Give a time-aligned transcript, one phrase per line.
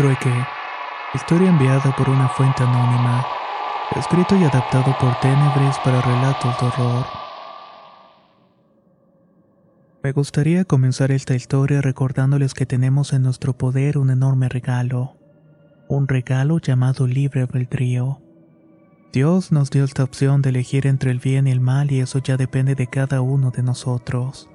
[0.00, 0.32] Trueque.
[1.12, 3.22] Historia enviada por una fuente anónima.
[3.94, 7.04] Escrito y adaptado por Tenebres para relatos de horror.
[10.02, 15.18] Me gustaría comenzar esta historia recordándoles que tenemos en nuestro poder un enorme regalo.
[15.86, 18.22] Un regalo llamado libre albedrío.
[19.12, 22.20] Dios nos dio esta opción de elegir entre el bien y el mal y eso
[22.20, 24.48] ya depende de cada uno de nosotros.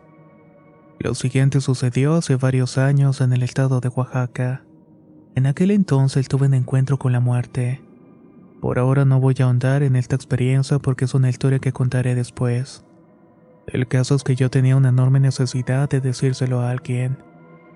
[0.98, 4.65] Lo siguiente sucedió hace varios años en el estado de Oaxaca.
[5.36, 7.82] En aquel entonces tuve un encuentro con la muerte.
[8.62, 12.16] Por ahora no voy a ahondar en esta experiencia porque es una historia que contaré
[12.16, 12.86] después.
[13.68, 17.18] El caso es que yo tenía una enorme necesidad de decírselo a alguien.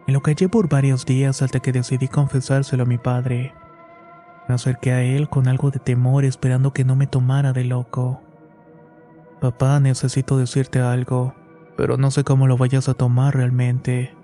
[0.08, 3.54] Me lo callé por varios días hasta que decidí confesárselo a mi padre.
[4.48, 8.22] Me acerqué a él con algo de temor esperando que no me tomara de loco.
[9.42, 11.36] Papá, necesito decirte algo,
[11.76, 14.16] pero no sé cómo lo vayas a tomar realmente.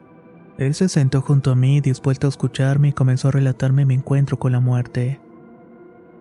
[0.57, 4.39] Él se sentó junto a mí, dispuesto a escucharme, y comenzó a relatarme mi encuentro
[4.39, 5.19] con la muerte.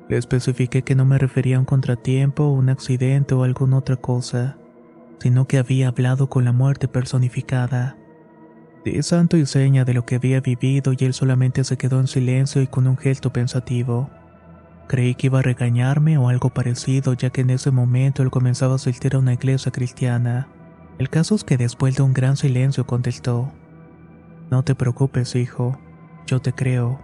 [0.09, 4.57] Le especifiqué que no me refería a un contratiempo, un accidente o alguna otra cosa,
[5.21, 7.97] sino que había hablado con la muerte personificada.
[8.85, 12.07] Di santo y seña de lo que había vivido y él solamente se quedó en
[12.07, 14.11] silencio y con un gesto pensativo.
[14.89, 18.75] Creí que iba a regañarme o algo parecido, ya que en ese momento él comenzaba
[18.75, 20.49] a asistir a una iglesia cristiana.
[20.99, 23.51] El caso es que después de un gran silencio contestó.
[24.55, 25.77] No te preocupes, hijo,
[26.29, 27.01] yo te creo.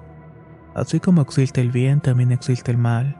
[0.72, 3.16] Así como existe el bien, también existe el mal.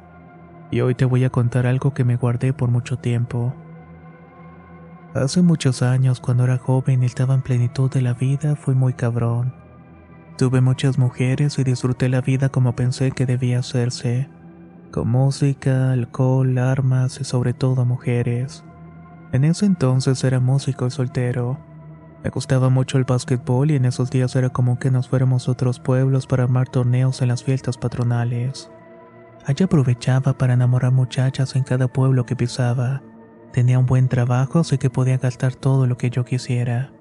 [0.70, 3.52] Y hoy te voy a contar algo que me guardé por mucho tiempo.
[5.14, 8.92] Hace muchos años, cuando era joven y estaba en plenitud de la vida, fui muy
[8.92, 9.52] cabrón.
[10.38, 14.28] Tuve muchas mujeres y disfruté la vida como pensé que debía hacerse,
[14.92, 18.62] con música, alcohol, armas y sobre todo mujeres.
[19.32, 21.69] En ese entonces era músico y soltero.
[22.22, 25.52] Me gustaba mucho el básquetbol y en esos días era como que nos fuéramos a
[25.52, 28.70] otros pueblos para armar torneos en las fiestas patronales.
[29.46, 33.02] Allí aprovechaba para enamorar muchachas en cada pueblo que pisaba.
[33.52, 36.92] Tenía un buen trabajo, así que podía gastar todo lo que yo quisiera.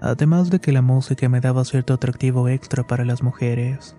[0.00, 3.96] Además de que la música me daba cierto atractivo extra para las mujeres.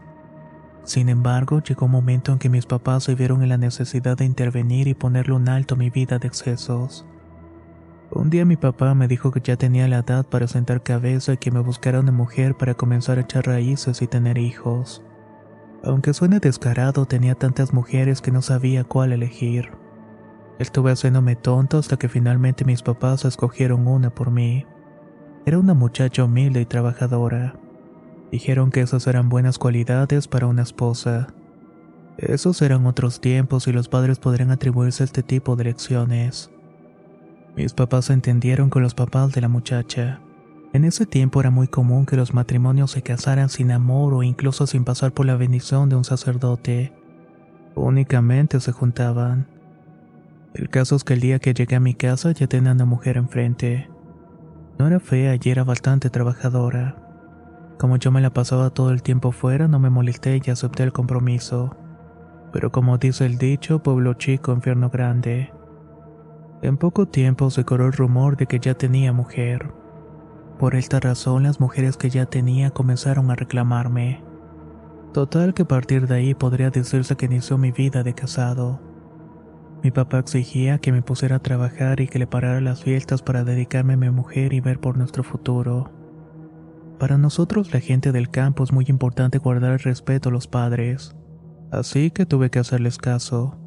[0.84, 4.24] Sin embargo, llegó un momento en que mis papás se vieron en la necesidad de
[4.24, 7.06] intervenir y ponerle un alto a mi vida de excesos.
[8.10, 11.38] Un día mi papá me dijo que ya tenía la edad para sentar cabeza y
[11.38, 15.04] que me buscara una mujer para comenzar a echar raíces y tener hijos.
[15.84, 19.72] Aunque suene descarado, tenía tantas mujeres que no sabía cuál elegir.
[20.58, 24.66] Estuve haciéndome tonto hasta que finalmente mis papás escogieron una por mí.
[25.46, 27.60] Era una muchacha humilde y trabajadora.
[28.32, 31.28] Dijeron que esas eran buenas cualidades para una esposa.
[32.18, 36.52] Esos eran otros tiempos y los padres podrían atribuirse este tipo de lecciones.
[37.58, 40.22] Mis papás se entendieron con los papás de la muchacha.
[40.74, 44.68] En ese tiempo era muy común que los matrimonios se casaran sin amor o incluso
[44.68, 46.94] sin pasar por la bendición de un sacerdote.
[47.74, 49.48] Únicamente se juntaban.
[50.54, 53.18] El caso es que el día que llegué a mi casa ya tenía una mujer
[53.18, 53.90] enfrente.
[54.78, 56.96] No era fea y era bastante trabajadora.
[57.80, 60.94] Como yo me la pasaba todo el tiempo fuera, no me molesté y acepté el
[60.94, 61.76] compromiso.
[62.54, 65.57] Pero como dice el dicho, pueblo chico, infierno grande.
[66.62, 69.72] En poco tiempo se corrió el rumor de que ya tenía mujer.
[70.58, 74.24] Por esta razón las mujeres que ya tenía comenzaron a reclamarme.
[75.14, 78.82] Total que a partir de ahí podría decirse que inició mi vida de casado.
[79.84, 83.44] Mi papá exigía que me pusiera a trabajar y que le parara las fiestas para
[83.44, 85.92] dedicarme a mi mujer y ver por nuestro futuro.
[86.98, 91.16] Para nosotros la gente del campo es muy importante guardar el respeto a los padres,
[91.72, 93.60] así que tuve que hacerles caso.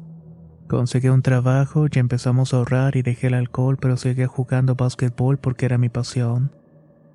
[0.71, 5.37] Conseguí un trabajo y empezamos a ahorrar y dejé el alcohol, pero seguía jugando básquetbol
[5.37, 6.55] porque era mi pasión.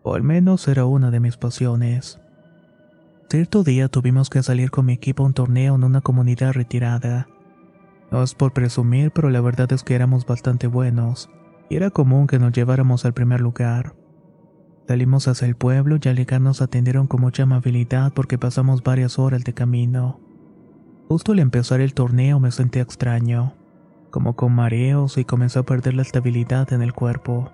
[0.03, 2.20] o al menos era una de mis pasiones.
[3.31, 7.29] Cierto día tuvimos que salir con mi equipo a un torneo en una comunidad retirada.
[8.11, 11.31] No es por presumir, pero la verdad es que éramos bastante buenos,
[11.70, 13.94] y era común que nos lleváramos al primer lugar.
[14.87, 19.19] Salimos hacia el pueblo y al llegar nos atendieron con mucha amabilidad porque pasamos varias
[19.19, 20.25] horas de camino.
[21.08, 23.55] Justo al empezar el torneo me sentí extraño,
[24.11, 27.53] como con mareos y comencé a perder la estabilidad en el cuerpo.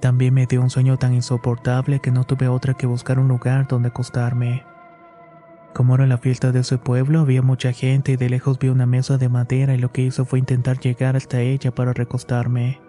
[0.00, 3.68] También me dio un sueño tan insoportable que no tuve otra que buscar un lugar
[3.68, 4.64] donde acostarme.
[5.74, 8.86] Como era la fiesta de ese pueblo, había mucha gente y de lejos vi una
[8.86, 12.80] mesa de madera y lo que hice fue intentar llegar hasta ella para recostarme.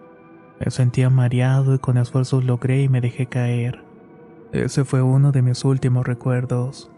[0.60, 3.84] Me sentía mareado y con esfuerzos logré y me dejé caer.
[4.54, 6.92] Ese fue uno de mis últimos recuerdos.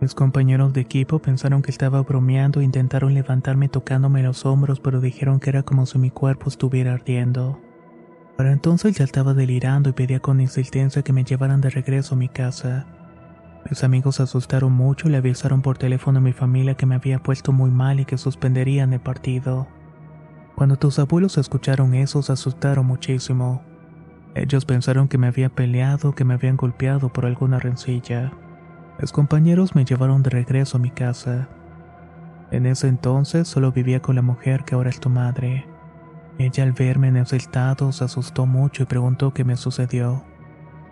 [0.00, 5.00] Mis compañeros de equipo pensaron que estaba bromeando e intentaron levantarme tocándome los hombros, pero
[5.00, 7.60] dijeron que era como si mi cuerpo estuviera ardiendo.
[8.36, 12.18] Para entonces ya estaba delirando y pedía con insistencia que me llevaran de regreso a
[12.18, 12.86] mi casa.
[13.68, 16.94] Mis amigos se asustaron mucho y le avisaron por teléfono a mi familia que me
[16.94, 19.66] había puesto muy mal y que suspenderían el partido.
[20.54, 23.62] Cuando tus abuelos escucharon eso se asustaron muchísimo.
[24.36, 28.30] Ellos pensaron que me había peleado, que me habían golpeado por alguna rencilla.
[29.00, 31.48] Mis compañeros me llevaron de regreso a mi casa.
[32.50, 35.66] En ese entonces solo vivía con la mujer que ahora es tu madre.
[36.38, 40.24] Ella al verme en ese estado se asustó mucho y preguntó qué me sucedió.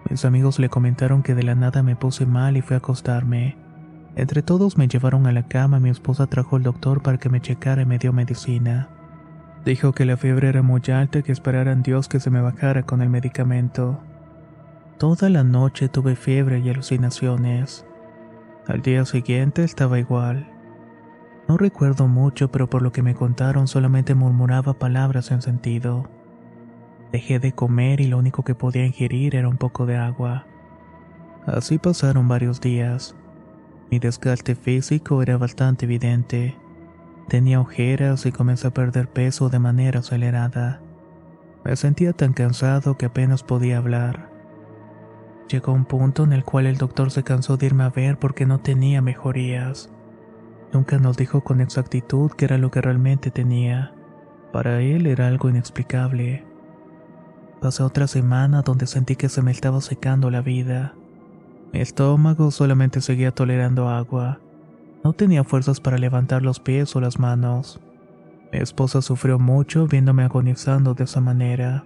[0.08, 3.56] Mis amigos le comentaron que de la nada me puse mal y fui a acostarme.
[4.14, 7.28] Entre todos me llevaron a la cama y mi esposa trajo al doctor para que
[7.28, 8.88] me checara y me dio medicina.
[9.64, 12.84] Dijo que la fiebre era muy alta y que esperaran Dios que se me bajara
[12.84, 14.00] con el medicamento.
[14.96, 17.84] Toda la noche tuve fiebre y alucinaciones.
[18.68, 20.48] Al día siguiente estaba igual.
[21.48, 26.08] No recuerdo mucho, pero por lo que me contaron solamente murmuraba palabras sin sentido.
[27.12, 30.46] Dejé de comer y lo único que podía ingerir era un poco de agua.
[31.46, 33.14] Así pasaron varios días.
[33.88, 36.56] Mi desgaste físico era bastante evidente.
[37.28, 40.80] Tenía ojeras y comencé a perder peso de manera acelerada.
[41.64, 44.35] Me sentía tan cansado que apenas podía hablar.
[45.48, 48.46] Llegó un punto en el cual el doctor se cansó de irme a ver porque
[48.46, 49.90] no tenía mejorías.
[50.72, 53.92] Nunca nos dijo con exactitud qué era lo que realmente tenía.
[54.52, 56.44] Para él era algo inexplicable.
[57.60, 60.94] Pasé otra semana donde sentí que se me estaba secando la vida.
[61.72, 64.40] Mi estómago solamente seguía tolerando agua.
[65.04, 67.80] No tenía fuerzas para levantar los pies o las manos.
[68.52, 71.84] Mi esposa sufrió mucho viéndome agonizando de esa manera.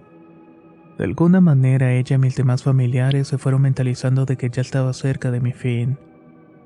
[1.01, 4.93] De alguna manera ella y mis demás familiares se fueron mentalizando de que ya estaba
[4.93, 5.97] cerca de mi fin.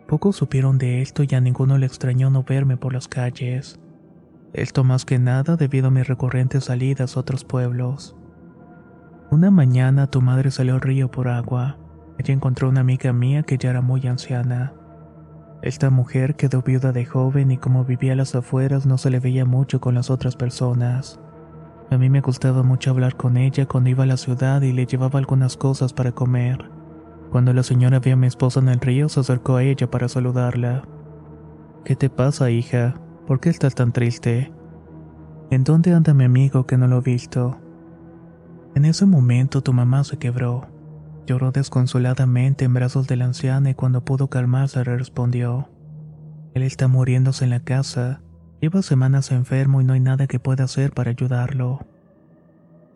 [0.10, 3.80] Pocos supieron de esto y a ninguno le extrañó no verme por las calles.
[4.52, 8.18] Esto más que nada debido a mis recurrentes salidas a otros pueblos.
[9.32, 11.78] Una mañana tu madre salió al río por agua.
[12.20, 14.74] Ella encontró una amiga mía que ya era muy anciana.
[15.62, 19.22] Esta mujer quedó viuda de joven y como vivía a las afueras no se le
[19.22, 21.22] veía mucho con las otras personas.
[21.92, 24.86] A mí me gustaba mucho hablar con ella cuando iba a la ciudad y le
[24.86, 26.70] llevaba algunas cosas para comer.
[27.32, 30.08] Cuando la señora vio a mi esposa en el río, se acercó a ella para
[30.08, 30.84] saludarla.
[31.84, 32.96] ¿Qué te pasa, hija?
[33.28, 34.52] ¿Por qué estás tan triste?
[35.52, 37.60] ¿En dónde anda mi amigo que no lo he visto?
[38.74, 40.68] En ese momento tu mamá se quebró.
[41.28, 45.70] Lloró desconsoladamente en brazos de la anciana y cuando pudo calmarse respondió.
[46.54, 48.22] Él está muriéndose en la casa.
[48.66, 51.86] Lleva semanas enfermo y no hay nada que pueda hacer para ayudarlo.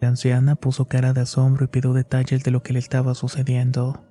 [0.01, 4.03] La anciana puso cara de asombro y pidió detalles de lo que le estaba sucediendo.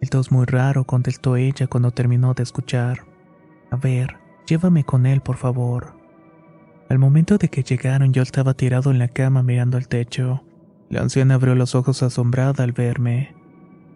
[0.00, 3.00] Esto es muy raro, contestó ella cuando terminó de escuchar.
[3.72, 5.94] A ver, llévame con él, por favor.
[6.88, 10.44] Al momento de que llegaron yo estaba tirado en la cama mirando el techo.
[10.88, 13.34] La anciana abrió los ojos asombrada al verme.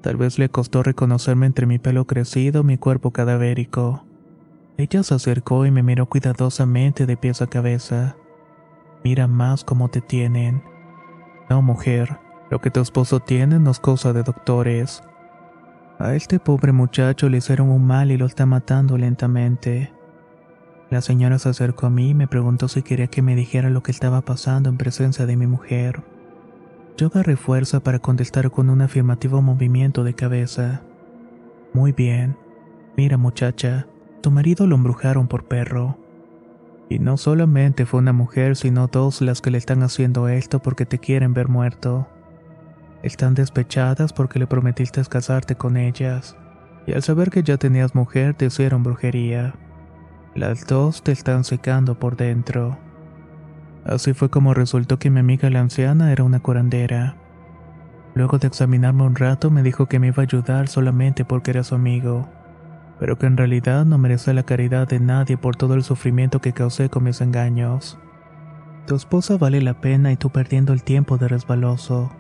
[0.01, 4.10] Tal vez le costó reconocerme entre mi pelo crecido mi cuerpo cadavérico.
[4.77, 8.17] Ella se acercó y me miró cuidadosamente de pies a cabeza.
[9.05, 10.63] Mira más cómo te tienen.
[11.49, 12.19] No, mujer,
[12.51, 15.03] lo que tu esposo tiene no es cosa de doctores.
[15.99, 19.93] A este pobre muchacho le hicieron un mal y lo está matando lentamente.
[20.91, 23.83] La señora se acercó a mí y me preguntó si quería que me dijera lo
[23.83, 26.03] que estaba pasando en presencia de mi mujer.
[26.97, 30.83] Yo agarré fuerza para contestar con un afirmativo movimiento de cabeza.
[31.73, 32.37] Muy bien.
[32.97, 33.87] Mira muchacha,
[34.21, 35.99] tu marido lo embrujaron por perro.
[36.89, 40.87] Y no solamente fue una mujer, sino dos las que le están haciendo esto porque
[40.87, 42.09] te quieren ver muerto.
[43.03, 46.37] Están despechadas porque le prometiste casarte con ellas,
[46.87, 49.55] y al saber que ya tenías mujer te hicieron brujería.
[50.35, 52.79] Las dos te están secando por dentro.
[53.85, 57.17] Así fue como resultó que mi amiga la anciana era una curandera.
[58.15, 61.65] Luego de examinarme un rato me dijo que me iba a ayudar solamente porque era
[61.65, 62.29] su amigo,
[63.01, 66.53] pero que en realidad no merece la caridad de nadie por todo el sufrimiento que
[66.53, 67.99] causé con mis engaños.
[68.87, 72.11] Tu esposa vale la pena y tú perdiendo el tiempo de resbaloso.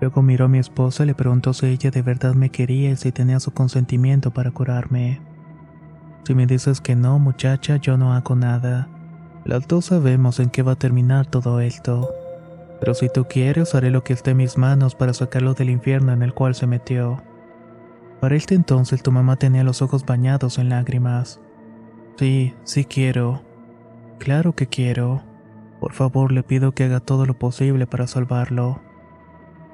[0.00, 2.96] Luego miró a mi esposa y le preguntó si ella de verdad me quería y
[2.96, 5.20] si tenía su consentimiento para curarme.
[6.24, 8.88] Si me dices que no, muchacha, yo no hago nada.
[9.44, 12.12] Las dos sabemos en qué va a terminar todo esto.
[12.80, 16.12] Pero si tú quieres, haré lo que esté en mis manos para sacarlo del infierno
[16.12, 17.22] en el cual se metió.
[18.22, 21.40] Para este entonces tu mamá tenía los ojos bañados en lágrimas.
[22.16, 23.42] Sí, sí quiero.
[24.20, 25.24] Claro que quiero.
[25.80, 28.80] Por favor, le pido que haga todo lo posible para salvarlo.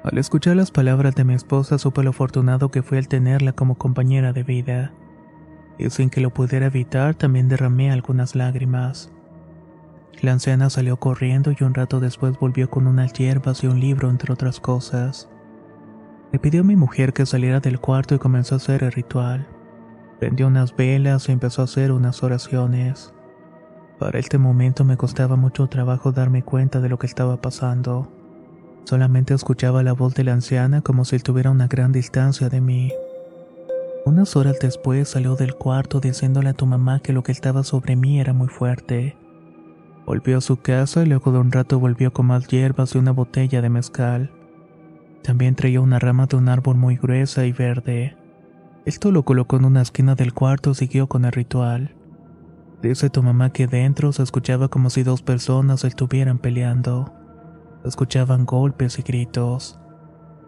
[0.03, 3.77] Al escuchar las palabras de mi esposa supe lo afortunado que fui al tenerla como
[3.77, 4.93] compañera de vida.
[5.77, 9.11] Y sin que lo pudiera evitar también derramé algunas lágrimas.
[10.23, 14.09] La anciana salió corriendo y un rato después volvió con unas hierbas y un libro
[14.09, 15.29] entre otras cosas.
[16.31, 19.47] Le pidió a mi mujer que saliera del cuarto y comenzó a hacer el ritual.
[20.19, 23.13] Prendió unas velas y empezó a hacer unas oraciones.
[23.97, 28.11] Para este momento me costaba mucho trabajo darme cuenta de lo que estaba pasando.
[28.83, 32.61] Solamente escuchaba la voz de la anciana como si estuviera a una gran distancia de
[32.61, 32.91] mí.
[34.05, 37.95] Unas horas después salió del cuarto diciéndole a tu mamá que lo que estaba sobre
[37.95, 39.17] mí era muy fuerte.
[40.05, 43.11] Volvió a su casa y luego de un rato volvió con más hierbas y una
[43.11, 44.31] botella de mezcal.
[45.23, 48.17] También traía una rama de un árbol muy gruesa y verde.
[48.85, 51.95] Esto lo colocó en una esquina del cuarto y siguió con el ritual.
[52.81, 57.13] Dice tu mamá que dentro se escuchaba como si dos personas estuvieran peleando
[57.83, 59.79] escuchaban golpes y gritos.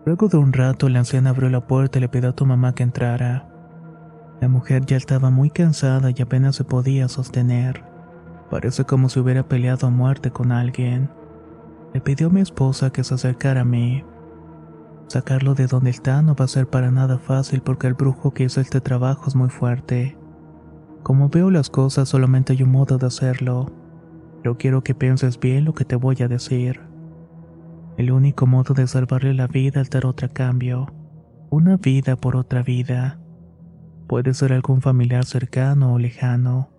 [0.05, 2.73] Luego de un rato la anciana abrió la puerta y le pidió a tu mamá
[2.73, 3.47] que entrara.
[4.41, 7.83] La mujer ya estaba muy cansada y apenas se podía sostener.
[8.49, 11.09] Parece como si hubiera peleado a muerte con alguien.
[11.93, 14.03] Le pidió a mi esposa que se acercara a mí.
[15.07, 18.43] Sacarlo de donde está no va a ser para nada fácil porque el brujo que
[18.43, 20.17] hizo este trabajo es muy fuerte.
[21.03, 23.71] Como veo las cosas solamente hay un modo de hacerlo,
[24.41, 26.81] pero quiero que pienses bien lo que te voy a decir.
[27.97, 30.87] El único modo de salvarle la vida es dar otro cambio.
[31.49, 33.19] Una vida por otra vida.
[34.07, 36.69] Puede ser algún familiar cercano o lejano,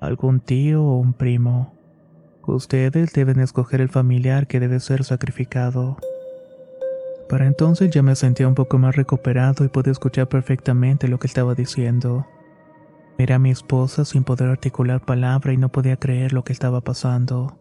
[0.00, 1.74] algún tío o un primo.
[2.46, 5.96] Ustedes deben escoger el familiar que debe ser sacrificado.
[7.32, 11.26] Para entonces ya me sentía un poco más recuperado y pude escuchar perfectamente lo que
[11.26, 12.26] estaba diciendo.
[13.16, 16.82] Miré a mi esposa sin poder articular palabra y no podía creer lo que estaba
[16.82, 17.58] pasando.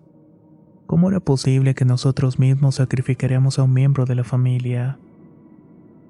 [0.87, 4.99] ¿Cómo era posible que nosotros mismos sacrificaríamos a un miembro de la familia?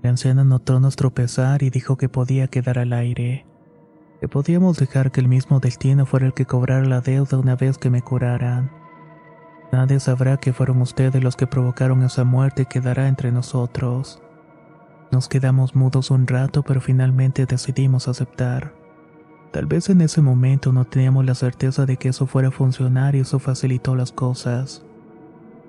[0.01, 3.45] La anciana notó nuestro pesar y dijo que podía quedar al aire,
[4.21, 7.77] que podíamos dejar que el mismo destino fuera el que cobrara la deuda una vez
[7.77, 8.80] que me curaran.
[9.71, 14.21] Nadie sabrá que fueron ustedes los que provocaron esa muerte y quedará entre nosotros.
[15.11, 18.73] Nos quedamos mudos un rato, pero finalmente decidimos aceptar.
[19.51, 23.15] Tal vez en ese momento no teníamos la certeza de que eso fuera a funcionar
[23.15, 24.85] y eso facilitó las cosas.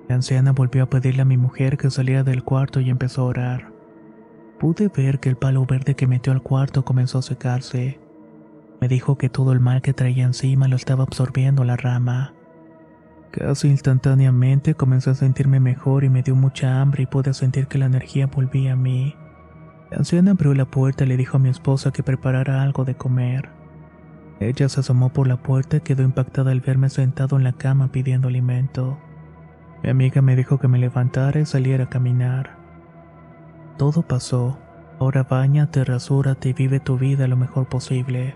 [0.07, 3.25] La anciana volvió a pedirle a mi mujer que saliera del cuarto y empezó a
[3.25, 3.71] orar.
[4.59, 7.99] Pude ver que el palo verde que metió al cuarto comenzó a secarse.
[8.79, 12.33] Me dijo que todo el mal que traía encima lo estaba absorbiendo la rama.
[13.33, 17.79] Casi instantáneamente comencé a sentirme mejor y me dio mucha hambre y pude sentir que
[17.79, 19.15] la energía volvía a mí.
[19.89, 22.93] La anciana abrió la puerta y le dijo a mi esposa que preparara algo de
[22.93, 23.49] comer.
[24.39, 27.91] Ella se asomó por la puerta y quedó impactada al verme sentado en la cama
[27.91, 28.99] pidiendo alimento.
[29.81, 32.55] Mi amiga me dijo que me levantara y saliera a caminar.
[33.79, 34.59] Todo pasó.
[34.99, 38.35] Ahora bañate, rasúrate y vive tu vida lo mejor posible.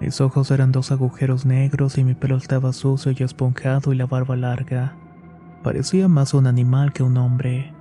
[0.00, 4.06] Mis ojos eran dos agujeros negros y mi pelo estaba sucio y esponjado y la
[4.06, 4.94] barba larga.
[5.62, 7.72] Parecía más un animal que un hombre.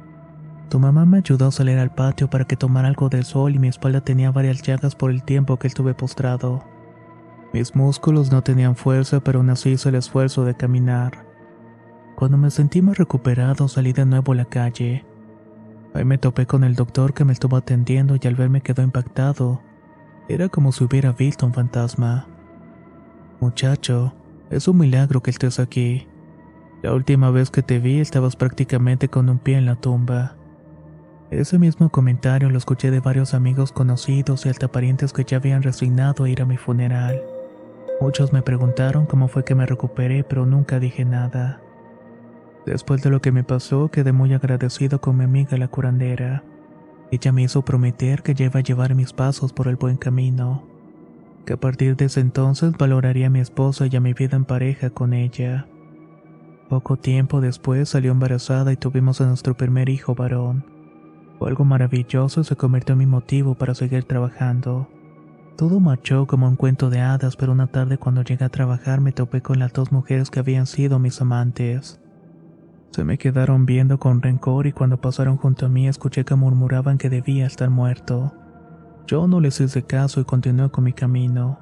[0.69, 3.59] Tu mamá me ayudó a salir al patio para que tomara algo del sol y
[3.59, 6.63] mi espalda tenía varias llagas por el tiempo que estuve postrado.
[7.53, 11.25] Mis músculos no tenían fuerza, pero aún así hice el esfuerzo de caminar.
[12.15, 15.05] Cuando me sentí más recuperado, salí de nuevo a la calle.
[15.93, 19.62] Ahí me topé con el doctor que me estuvo atendiendo y al verme quedó impactado.
[20.29, 22.27] Era como si hubiera visto un fantasma.
[23.39, 24.13] Muchacho,
[24.50, 26.07] es un milagro que estés aquí.
[26.81, 30.36] La última vez que te vi estabas prácticamente con un pie en la tumba.
[31.31, 35.63] Ese mismo comentario lo escuché de varios amigos conocidos y hasta parientes que ya habían
[35.63, 37.22] resignado a ir a mi funeral.
[38.01, 41.62] Muchos me preguntaron cómo fue que me recuperé, pero nunca dije nada.
[42.65, 46.43] Después de lo que me pasó, quedé muy agradecido con mi amiga la curandera.
[47.12, 50.64] Ella me hizo prometer que iba a llevar mis pasos por el buen camino,
[51.46, 54.44] que a partir de ese entonces valoraría a mi esposa y a mi vida en
[54.44, 55.68] pareja con ella.
[56.70, 60.66] Poco tiempo después salió embarazada y tuvimos a nuestro primer hijo varón.
[61.40, 64.90] Algo maravilloso se convirtió en mi motivo para seguir trabajando.
[65.56, 69.14] Todo marchó como un cuento de hadas, pero una tarde cuando llegué a trabajar me
[69.14, 72.02] topé con las dos mujeres que habían sido mis amantes.
[72.98, 76.98] Se me quedaron viendo con rencor y cuando pasaron junto a mí escuché que murmuraban
[76.98, 78.34] que debía estar muerto.
[79.06, 81.60] Yo no les hice caso y continué con mi camino.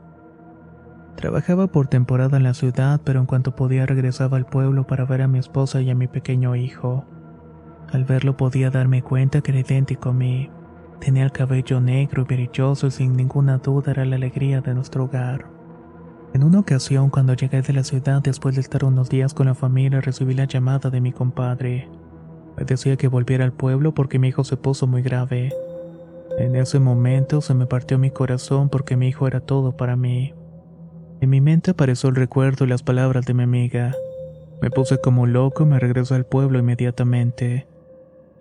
[1.18, 5.24] Trabajaba por temporada en la ciudad, pero en cuanto podía regresaba al pueblo para ver
[5.24, 7.04] a mi esposa y a mi pequeño hijo.
[7.92, 10.50] Al verlo podía darme cuenta que era idéntico a mí.
[11.02, 15.04] Tenía el cabello negro y brilloso y sin ninguna duda era la alegría de nuestro
[15.04, 15.50] hogar.
[16.34, 19.56] En una ocasión, cuando llegué de la ciudad después de estar unos días con la
[19.56, 21.90] familia, recibí la llamada de mi compadre.
[22.58, 25.54] Me decía que volviera al pueblo porque mi hijo se puso muy grave.
[26.38, 30.34] En ese momento se me partió mi corazón porque mi hijo era todo para mí.
[31.22, 33.96] En mi mente apareció el recuerdo y las palabras de mi amiga.
[34.62, 37.68] Me puse como loco y me regresé al pueblo inmediatamente.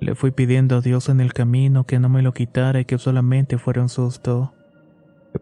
[0.01, 2.99] Le fui pidiendo a Dios en el camino que no me lo quitara y que
[2.99, 4.53] solamente fuera un susto.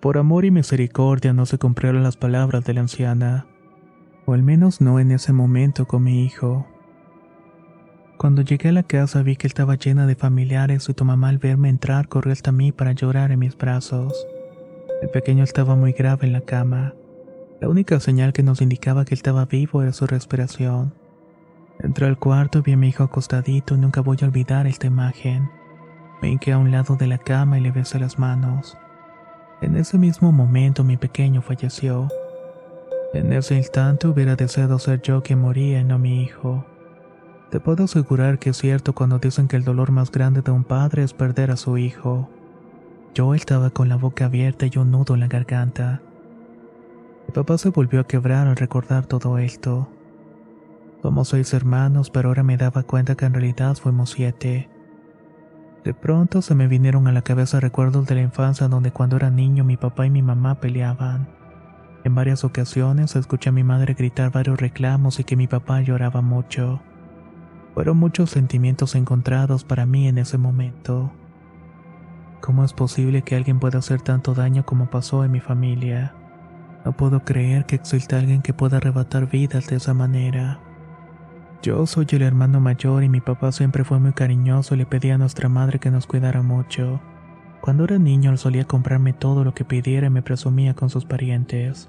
[0.00, 3.46] Por amor y misericordia no se cumplieron las palabras de la anciana,
[4.24, 6.66] o al menos no en ese momento con mi hijo.
[8.16, 11.38] Cuando llegué a la casa vi que estaba llena de familiares y tu mamá al
[11.38, 14.26] verme entrar corrió hasta mí para llorar en mis brazos.
[15.02, 16.94] El pequeño estaba muy grave en la cama.
[17.60, 20.94] La única señal que nos indicaba que estaba vivo era su respiración.
[21.80, 24.86] Entré al cuarto y vi a mi hijo acostadito y nunca voy a olvidar esta
[24.86, 25.50] imagen.
[26.22, 28.78] Me hinqué a un lado de la cama y le besé las manos.
[29.62, 32.08] En ese mismo momento mi pequeño falleció.
[33.14, 36.66] En ese instante hubiera deseado ser yo quien moría y no mi hijo.
[37.48, 40.64] Te puedo asegurar que es cierto cuando dicen que el dolor más grande de un
[40.64, 42.28] padre es perder a su hijo.
[43.14, 46.02] Yo estaba con la boca abierta y un nudo en la garganta.
[47.28, 49.88] Mi papá se volvió a quebrar al recordar todo esto.
[51.02, 54.71] Somos seis hermanos, pero ahora me daba cuenta que en realidad fuimos siete.
[55.84, 59.30] De pronto se me vinieron a la cabeza recuerdos de la infancia donde cuando era
[59.30, 61.26] niño mi papá y mi mamá peleaban.
[62.04, 66.20] En varias ocasiones escuché a mi madre gritar varios reclamos y que mi papá lloraba
[66.20, 66.80] mucho.
[67.74, 71.12] Fueron muchos sentimientos encontrados para mí en ese momento.
[72.40, 76.14] ¿Cómo es posible que alguien pueda hacer tanto daño como pasó en mi familia?
[76.84, 80.60] No puedo creer que exista alguien que pueda arrebatar vidas de esa manera.
[81.62, 85.14] Yo soy el hermano mayor y mi papá siempre fue muy cariñoso y le pedía
[85.14, 87.00] a nuestra madre que nos cuidara mucho.
[87.60, 91.04] Cuando era niño él solía comprarme todo lo que pidiera y me presumía con sus
[91.04, 91.88] parientes.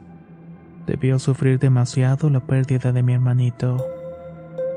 [0.85, 3.83] Debió sufrir demasiado la pérdida de mi hermanito.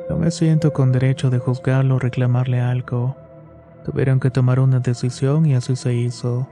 [0.08, 3.18] No me siento con derecho de juzgarlo o reclamarle algo.
[3.84, 6.48] Tuvieron que tomar una decisión y así se hizo.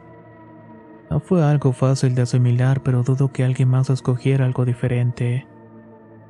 [1.11, 5.47] No fue algo fácil de asimilar, pero dudo que alguien más escogiera algo diferente.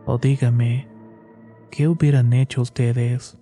[0.07, 0.93] O dígame,
[1.74, 3.37] ¿Qué hubieran hecho ustedes?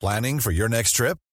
[0.00, 1.18] Planning for your next trip?